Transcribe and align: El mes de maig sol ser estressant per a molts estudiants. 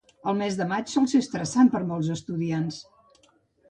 El 0.29 0.37
mes 0.37 0.57
de 0.61 0.67
maig 0.71 0.89
sol 0.95 1.05
ser 1.13 1.23
estressant 1.25 1.71
per 1.77 1.85
a 1.85 1.89
molts 1.93 2.13
estudiants. 2.19 2.85